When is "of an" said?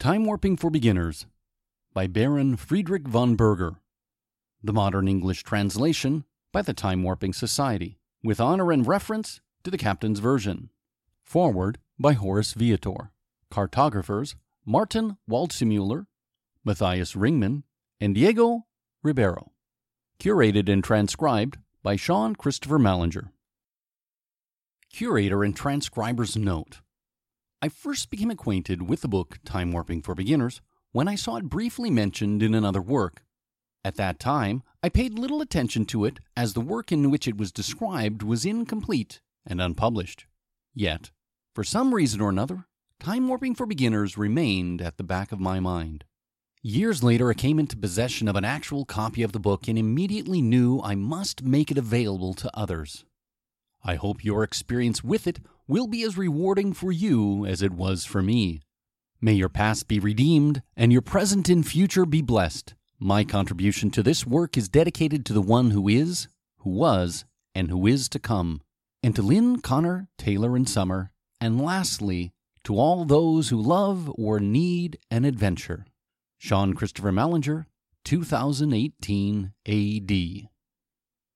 48.28-48.44